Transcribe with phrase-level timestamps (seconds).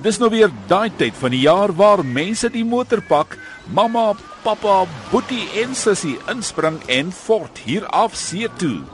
[0.00, 3.34] Dis nou weer daai tyd van die jaar waar mense die motor pak,
[3.76, 8.80] mamma, pappa, boetie en sussie inspring en fort hier af see toe.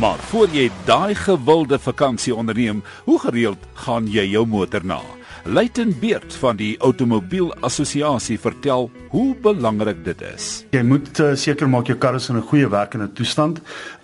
[0.00, 5.19] Maar voor jy daai gewilde vakansie onderneem, hoe gereeld gaan jy jou motor na?
[5.44, 10.48] Luiten Beerd van die Automobiel Assosiasie vertel hoe belangrik dit is.
[10.74, 13.60] Jy moet uh, seker maak jou kar is in 'n goeie werkende toestand.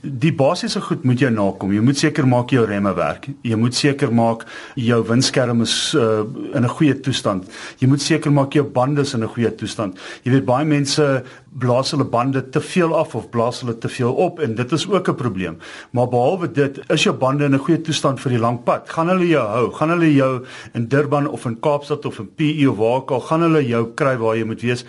[0.06, 1.73] Die basiese goed moet jy nakom.
[1.74, 3.27] Jy moet seker maak jou remme werk.
[3.42, 4.45] Jy moet seker maak
[4.79, 6.23] jou windskerm is uh,
[6.55, 7.51] in 'n goeie toestand.
[7.80, 9.98] Jy moet seker maak jou bande is in 'n goeie toestand.
[10.23, 11.24] Jy weet baie mense
[11.59, 14.87] blaas hulle bande te veel af of blaas hulle te veel op en dit is
[14.88, 15.59] ook 'n probleem.
[15.90, 18.88] Maar behalwe dit, is jou bande in 'n goeie toestand vir die lang pad.
[18.88, 19.73] Gaan hulle jou hou?
[19.73, 23.20] Gaan hulle jou in Durban of in Kaapstad of in PE of waar ook al
[23.20, 24.85] gaan hulle jou kry waar jy moet wees?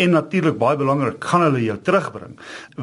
[0.00, 2.38] En natuurlik baie belangrik, gaan hulle jou terugbring.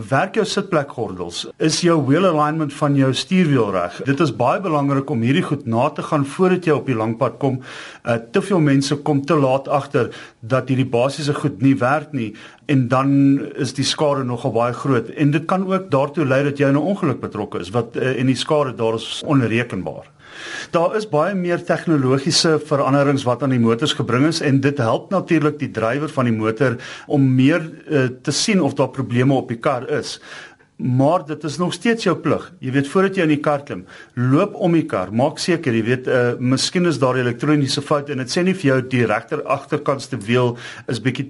[0.10, 3.98] Werk jou sitplekgordels, is jou wheel alignment van jou stuurwiel reg.
[4.06, 7.40] Dit is baie belangrik om hierdie goed na te gaan voordat jy op die langpad
[7.42, 7.60] kom.
[8.06, 12.34] Uh, te veel mense kom te laat agter dat hierdie basiese goed nie werk nie
[12.70, 13.10] en dan
[13.58, 16.78] is die skade nogal baie groot en dit kan ook daartoe lei dat jy in
[16.78, 20.06] 'n ongeluk betrokke is wat uh, en die skade daar is onrekenbaar.
[20.72, 25.10] Daar is baie meer tegnologiese veranderings wat aan die motors gebring is en dit help
[25.14, 26.78] natuurlik die drywer van die motor
[27.08, 30.20] om meer uh, te sien of daar probleme op die kar is.
[30.80, 32.46] Maar dit is nog steeds jou plig.
[32.64, 33.82] Jy weet voordat jy in die kar klim,
[34.16, 38.22] loop om die kar, maak seker jy weet uh miskien is daar elektroniese fout en
[38.24, 40.54] dit sê nie vir jou die regter agterkantste wiel
[40.88, 41.26] is bietjie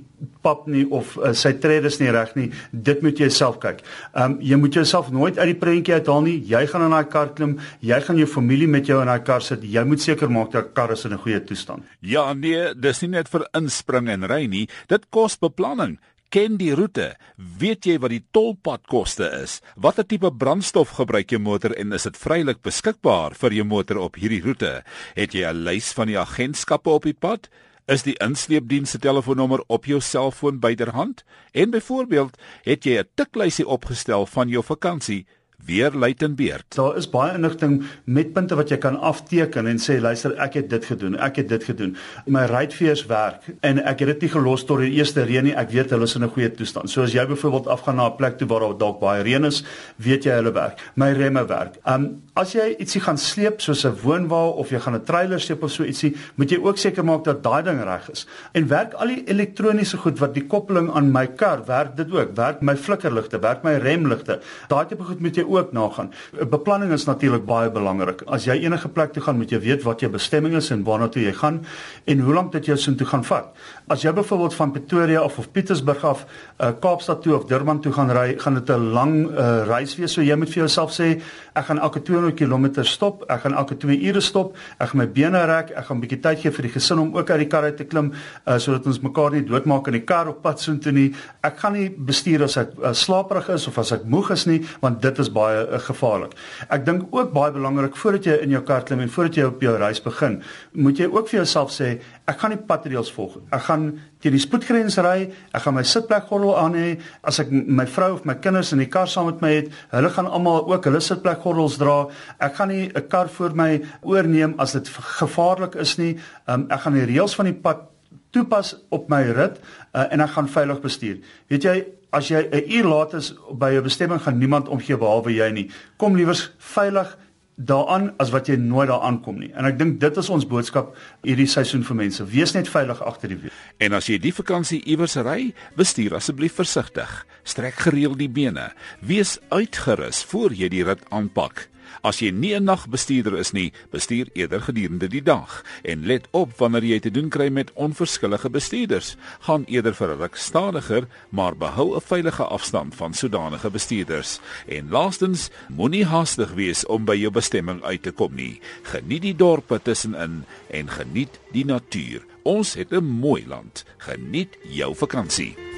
[0.45, 2.51] pap nie of uh, sy trede is nie reg nie.
[2.69, 3.81] Dit moet jy self kyk.
[4.13, 6.37] Um jy moet jouself nooit uit die prentjie uithaal nie.
[6.51, 9.41] Jy gaan in daai kar klim, jy gaan jou familie met jou in daai kar
[9.41, 9.65] sit.
[9.65, 11.81] Jy moet seker maak dat kar is in 'n goeie toestand.
[12.01, 14.67] Ja, nee, dis nie net vir inspring en ry nie.
[14.87, 15.97] Dit kos beplanning
[16.29, 19.59] ken die roete, weet jy wat die tolpadkoste is?
[19.75, 24.19] Watter tipe brandstof gebruik jou motor en is dit vrylik beskikbaar vir jou motor op
[24.21, 24.83] hierdie roete?
[25.15, 27.49] Het jy 'n lys van die agentskappe op die pad?
[27.87, 31.23] Is die insleepdiens se telefoonnommer op jou selfoon byderhand?
[31.53, 35.25] En byvoorbeeld, het jy 'n tiklysie opgestel van jou vakansie
[35.65, 36.75] weer Luitenbeerd.
[36.75, 40.69] Daar is baie inligting met punte wat jy kan afteken en sê luister ek het
[40.71, 41.95] dit gedoen, ek het dit gedoen.
[42.25, 45.55] My ruitveers werk en ek het dit nie gelos tot die eerste reën nie.
[45.57, 46.89] Ek weet hulle is in 'n goeie toestand.
[46.89, 49.63] So as jy byvoorbeeld afgaan na 'n plek toe waar daar dalk baie reën is,
[49.97, 50.79] weet jy hulle werk.
[50.95, 51.77] My remme werk.
[51.85, 55.63] Um as jy ietsie gaan sleep soos 'n woonwa of jy gaan 'n trailer sleep
[55.63, 58.27] of so ietsie, moet jy ook seker maak dat daai ding reg is.
[58.53, 62.35] En werk al die elektroniese goed wat die koppeling aan my kar werk dit ook.
[62.35, 64.39] Werk my flikkerligte, werk my remligte.
[64.67, 66.11] Daai tipe goed moet jy ook nagaan.
[66.49, 68.21] Beplanning is natuurlik baie belangrik.
[68.27, 71.07] As jy enige plek toe gaan, moet jy weet wat jou bestemming is en waarna
[71.07, 71.61] toe jy gaan
[72.05, 73.51] en hoe lank dit jou sin toe gaan vat.
[73.89, 76.25] As jy byvoorbeeld van Pretoria af of Pietersburg af
[76.59, 80.13] uh, Kaapstad toe of Durban toe gaan ry, gaan dit 'n lang uh, reis wees.
[80.13, 81.21] So jy moet vir jouself sê,
[81.53, 85.07] ek gaan elke 200 km stop, ek gaan elke 2 ure stop, ek gaan my
[85.07, 87.47] bene rek, ek gaan 'n bietjie tyd gee vir die gesin om ook uit die
[87.47, 88.13] kar uit te klim,
[88.45, 91.13] uh, sodat ons mekaar nie doodmaak in die kar op pad soontoe nie.
[91.43, 94.61] Ek gaan nie bestuur as ek uh, slaperig is of as ek moeg is nie,
[94.81, 96.35] want dit is baie uh, gevaarlik.
[96.69, 99.65] Ek dink ook baie belangrik voordat jy in jou kar klim en voordat jy op
[99.65, 100.39] jou reis begin,
[100.73, 101.95] moet jy ook vir jouself sê,
[102.29, 103.39] ek gaan die padreëls volg.
[103.55, 103.89] Ek gaan
[104.21, 106.89] teen die spoedgrens ry, ek gaan my sitplekgordel aan hê.
[107.23, 110.11] As ek my vrou of my kinders in die kar saam met my het, hulle
[110.15, 111.99] gaan almal ook hulle sitplekgordels dra.
[112.39, 114.87] Ek gaan nie 'n kar voor my oorneem as dit
[115.21, 116.17] gevaarlik is nie.
[116.47, 117.87] Um, ek gaan die reëls van die pad
[118.35, 121.17] toepas op my rit uh, en ek gaan veilig bestuur.
[121.49, 121.77] Weet jy,
[122.11, 125.69] as jy 'n uur laat is by jou bestemming gaan niemand omgee behalwe jy nie.
[125.97, 127.17] Kom liewers veilig
[127.59, 129.51] daaraan as wat jy nooit daar aankom nie.
[129.53, 130.93] En ek dink dit is ons boodskap
[131.27, 132.25] hierdie seisoen vir mense.
[132.25, 133.55] Wees net veilig agter die wiel.
[133.83, 137.25] En as jy die vakansie iewers ry, bestuur asseblief versigtig.
[137.43, 138.71] Strek gereeld die bene.
[139.01, 141.67] Wees uitgerus voor jy die rit aanpak.
[142.01, 146.57] As jy nie 'n nagbestuurder is nie, bestuur eerder gedurende die dag en let op
[146.57, 149.15] wanneer jy te doen kry met onverskillige bestuurders.
[149.39, 154.39] Gaan eerder vir 'n ruk stadiger, maar behou 'n veilige afstand van sodanige bestuurders.
[154.67, 158.61] En laastens, moenie haastig wees om by jou bestemming uit te kom nie.
[158.83, 162.25] Geniet die dorpe tussenin en geniet die natuur.
[162.43, 163.85] Ons het 'n mooi land.
[163.97, 165.68] Geniet jou vakansie.